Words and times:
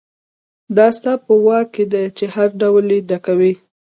دا 0.77 0.87
ستا 0.97 1.13
په 1.25 1.33
واک 1.45 1.67
کې 1.75 1.83
دي 1.91 2.03
چې 2.17 2.25
هر 2.35 2.49
ډول 2.61 2.85
یې 2.95 2.99
ډکوئ. 3.09 3.53